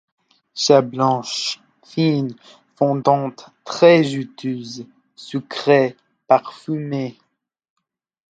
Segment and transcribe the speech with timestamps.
[0.55, 2.33] Chair blanche, fine,
[2.75, 7.19] fondante, très juteuse, sucrée, parfumée.